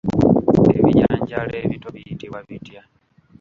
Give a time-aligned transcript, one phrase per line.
[0.79, 2.81] Ebijanjaalo ebito biyitibwa bitya?